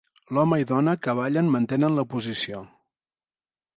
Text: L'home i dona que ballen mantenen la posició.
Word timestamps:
L'home 0.35 0.57
i 0.61 0.65
dona 0.71 0.95
que 1.03 1.15
ballen 1.19 1.53
mantenen 1.57 1.99
la 1.99 2.07
posició. 2.15 2.67